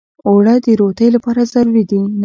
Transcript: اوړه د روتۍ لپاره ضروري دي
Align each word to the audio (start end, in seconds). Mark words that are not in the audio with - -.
اوړه 0.27 0.55
د 0.65 0.67
روتۍ 0.81 1.07
لپاره 1.15 1.41
ضروري 1.53 1.83
دي 1.89 2.01